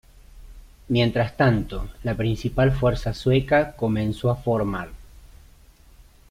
Mientras 0.87 1.37
tanto, 1.37 1.91
la 2.01 2.15
principal 2.17 2.71
fuerza 2.71 3.13
sueca 3.13 3.73
comenzó 3.75 4.31
a 4.31 4.35
formar. 4.35 4.89